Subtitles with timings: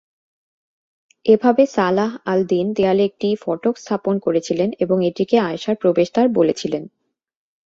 [1.25, 6.83] এভাবে সালাহ আল-দ্বীন দেয়ালে একটি ফটক স্থাপন করেছিলেন এবং এটিকে আয়েশার প্রবেশদ্বার বলেছিলেন।